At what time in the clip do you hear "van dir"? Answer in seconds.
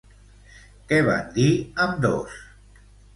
1.07-1.49